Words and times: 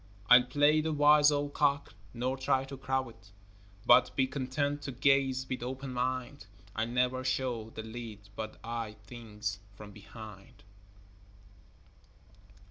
I'll 0.31 0.41
play 0.45 0.81
the 0.81 0.91
wise 0.91 1.29
old 1.31 1.53
cock, 1.53 1.93
nor 2.11 2.35
try 2.35 2.63
to 2.65 2.75
crow 2.75 3.09
it, 3.09 3.29
But 3.85 4.15
be 4.15 4.25
content 4.25 4.81
to 4.81 4.91
gaze 4.91 5.45
with 5.47 5.61
open 5.61 5.93
mind; 5.93 6.47
I'll 6.75 6.87
never 6.87 7.23
show 7.23 7.69
the 7.69 7.83
lead 7.83 8.27
but 8.35 8.57
eye 8.63 8.95
things 9.05 9.59
from 9.75 9.91
behind. 9.91 10.63